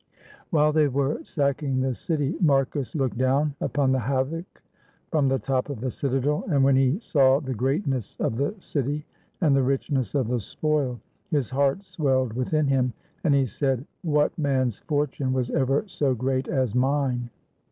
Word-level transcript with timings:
While 0.49 0.73
they 0.73 0.87
were 0.87 1.23
sacking 1.23 1.79
the 1.79 1.93
city, 1.93 2.33
Marcus 2.41 2.95
looked 2.95 3.19
down 3.19 3.53
upon 3.61 3.91
the 3.91 3.99
havoc 3.99 4.63
from 5.11 5.27
the 5.27 5.37
top 5.37 5.69
of 5.69 5.79
the 5.79 5.91
citadel, 5.91 6.37
and 6.47 6.63
316 6.63 6.63
THE 6.63 6.63
FALL 6.63 6.73
OF 6.73 6.73
VEII 6.73 6.89
when 6.89 6.93
he 6.95 6.99
saw 6.99 7.47
the 7.47 7.55
greatness 7.55 8.17
of 8.19 8.35
the 8.37 8.55
city 8.59 9.05
and 9.41 9.55
the 9.55 9.61
richness 9.61 10.15
of 10.15 10.27
the 10.29 10.39
spoil, 10.39 10.99
his 11.29 11.51
heart 11.51 11.85
swelled 11.85 12.33
within 12.33 12.65
him, 12.65 12.93
and 13.23 13.35
he 13.35 13.45
said, 13.45 13.85
"What 14.01 14.35
man's 14.39 14.79
fortune 14.79 15.33
was 15.33 15.51
ever 15.51 15.83
so 15.87 16.15
great 16.15 16.47
as 16.47 16.73
mine?" 16.73 17.29